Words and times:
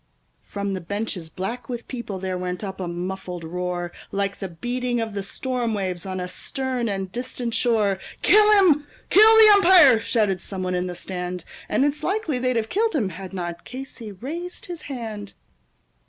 From 0.41 0.73
the 0.73 0.81
benches, 0.81 1.29
black 1.29 1.69
with 1.69 1.87
people, 1.87 2.17
there 2.17 2.35
went 2.35 2.63
up 2.63 2.79
a 2.79 2.87
muffled 2.87 3.43
roar, 3.43 3.91
Like 4.11 4.39
the 4.39 4.47
beating 4.47 4.99
of 4.99 5.13
the 5.13 5.21
storm 5.21 5.75
waves 5.75 6.07
on 6.07 6.19
a 6.19 6.27
stern 6.27 6.89
and 6.89 7.11
distant 7.11 7.53
shore; 7.53 7.99
"Kill 8.23 8.51
him! 8.53 8.87
Kill 9.11 9.37
the 9.37 9.51
umpire!" 9.53 9.99
shouted 9.99 10.41
some 10.41 10.63
one 10.63 10.73
in 10.73 10.87
the 10.87 10.95
stand. 10.95 11.43
And 11.69 11.85
it's 11.85 12.01
likely 12.01 12.39
they'd 12.39 12.55
have 12.55 12.69
killed 12.69 12.95
him 12.95 13.09
had 13.09 13.31
not 13.31 13.63
Casey 13.63 14.11
raised 14.11 14.65
his 14.65 14.81
hand. 14.89 15.33